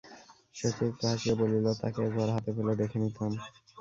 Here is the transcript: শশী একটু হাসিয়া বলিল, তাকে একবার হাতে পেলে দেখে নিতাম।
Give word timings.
শশী 0.55 0.83
একটু 0.89 1.03
হাসিয়া 1.09 1.35
বলিল, 1.41 1.65
তাকে 1.81 1.99
একবার 2.01 2.27
হাতে 2.35 2.51
পেলে 2.55 2.73
দেখে 2.81 2.97
নিতাম। 3.03 3.31